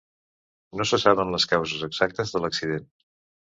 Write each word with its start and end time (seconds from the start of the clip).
No 0.79 0.87
se 0.91 0.97
saben 1.03 1.33
les 1.35 1.45
causes 1.51 1.85
exactes 1.89 2.35
de 2.37 2.43
l'accident. 2.47 2.91